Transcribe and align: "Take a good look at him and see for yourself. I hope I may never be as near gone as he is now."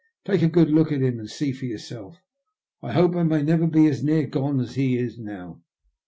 "Take 0.25 0.41
a 0.41 0.47
good 0.47 0.71
look 0.71 0.91
at 0.91 1.03
him 1.03 1.19
and 1.19 1.29
see 1.29 1.51
for 1.51 1.65
yourself. 1.65 2.23
I 2.81 2.93
hope 2.93 3.15
I 3.15 3.21
may 3.21 3.43
never 3.43 3.67
be 3.67 3.85
as 3.85 4.03
near 4.03 4.25
gone 4.25 4.59
as 4.59 4.73
he 4.73 4.97
is 4.97 5.19
now." 5.19 5.61